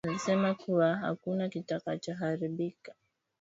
Rais 0.03 0.09
alisema 0.11 0.53
kuwa 0.55 0.95
hakuna 0.97 1.49
kitakacho 1.49 2.13
haribika 2.13 2.93